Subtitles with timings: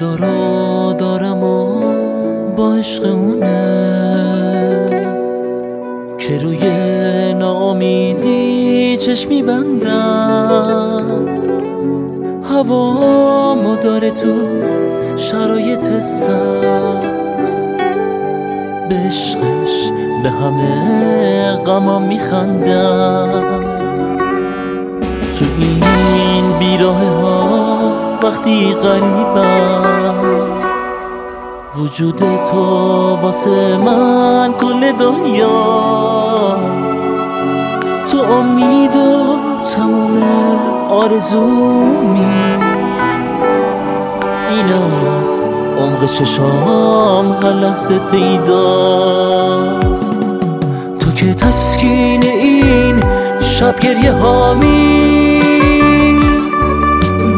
[0.00, 1.80] خدا را دارم و
[2.56, 4.86] با عشق اونه.
[6.18, 6.58] که روی
[7.34, 11.26] ناامیدی چشمی بندم.
[12.50, 14.32] هوا مداره تو
[15.16, 17.06] شرایط سخت.
[18.88, 19.90] به عشقش
[20.22, 23.60] به همه غمام میخندم.
[25.38, 27.70] تو این بیراه ها
[28.22, 29.59] وقتی غریبم
[31.90, 32.62] وجود تو
[33.22, 36.28] واسه من کل دنیاست.
[38.10, 39.36] تو امید و
[39.76, 40.22] تموم
[40.90, 42.26] آرزومی
[44.50, 44.72] این
[45.18, 49.40] از عمق چشام هر لحظه پیداست.
[51.00, 53.02] تو که تسکین این
[53.40, 55.40] شب گریه هامی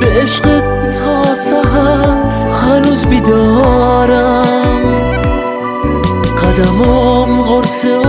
[0.00, 4.41] به عشق تا سهر هنوز بیدارم.
[6.52, 8.06] قدمم قرصه و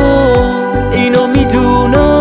[0.92, 2.13] اینو می‌دونم.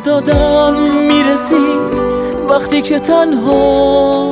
[0.00, 0.74] به دادم
[1.08, 1.78] می‌رسی
[2.48, 4.30] وقتی که تنها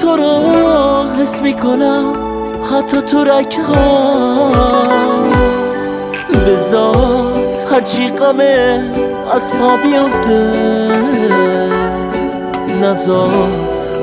[0.00, 0.42] تو رو
[1.18, 2.12] حس می‌کنم
[2.72, 4.52] حتی تو رکها
[6.46, 6.96] بذار
[7.72, 8.90] هرچی غمه
[9.34, 10.52] از پا بیفته.
[12.82, 13.30] نزار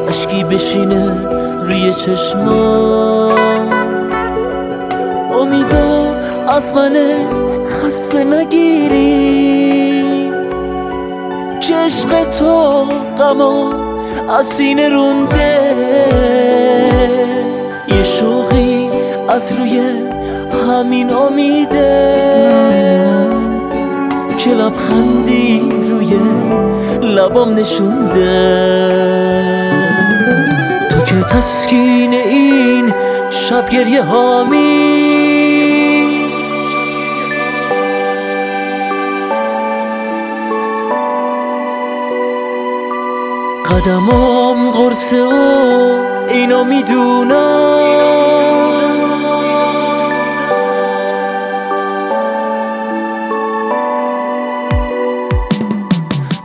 [0.09, 1.27] اشکی بشینه
[1.63, 3.33] روی چشما
[5.41, 6.13] امیدا
[6.49, 7.25] از منه
[7.69, 9.68] خسته نگیری.
[11.69, 12.85] که عشق تو
[13.17, 13.73] غما
[14.39, 15.59] از سینه رونده.
[17.87, 18.89] یه شوقی
[19.29, 19.81] از روی
[20.69, 22.19] همین امیده.
[24.37, 26.13] که لبخندی روی
[27.01, 28.59] لبام نشونده.
[30.89, 32.93] تو که تسکین این
[33.29, 35.18] شب گریه هامی
[43.69, 45.29] قدمام قرصه و
[46.29, 47.69] اینو می‌دونم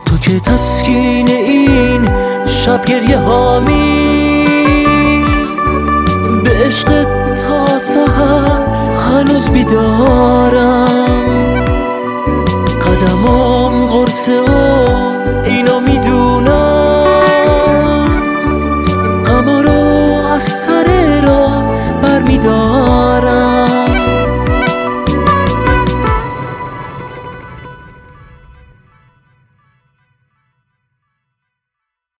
[0.05, 2.09] تو که تسکین این
[2.47, 4.45] شب گریه هامی
[6.43, 7.03] به عشق
[7.33, 8.61] تا سهر
[9.09, 10.85] هنوز بیدارم.
[12.85, 14.54] قدمام قرصه و اینو می‌دونم